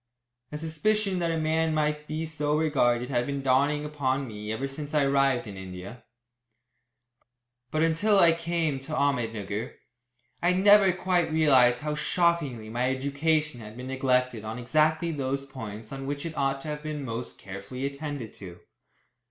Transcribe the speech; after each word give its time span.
A 0.51 0.57
suspicion 0.57 1.19
that 1.19 1.29
a 1.29 1.37
man 1.37 1.75
might 1.75 2.07
be 2.07 2.25
so 2.25 2.57
regarded 2.57 3.09
had 3.11 3.27
been 3.27 3.43
dawning 3.43 3.85
upon 3.85 4.27
me 4.27 4.51
ever 4.51 4.67
since 4.67 4.95
I 4.95 5.03
arrived 5.03 5.45
in 5.45 5.57
India; 5.57 6.03
but 7.69 7.83
until 7.83 8.17
I 8.17 8.31
came 8.31 8.79
to 8.79 8.93
Ahmednugger 8.93 9.75
I 10.41 10.53
had 10.53 10.63
never 10.63 10.91
quite 10.91 11.31
realised 11.31 11.81
how 11.81 11.93
shockingly 11.93 12.67
my 12.67 12.89
education 12.89 13.59
had 13.61 13.77
been 13.77 13.85
neglected 13.89 14.43
on 14.43 14.57
exactly 14.57 15.11
those 15.11 15.45
points 15.45 15.91
on 15.91 16.07
which 16.07 16.25
it 16.25 16.35
ought 16.35 16.61
to 16.61 16.69
have 16.69 16.81
been 16.81 17.05
most 17.05 17.37
carefully 17.37 17.85
attended 17.85 18.33
to. 18.33 18.59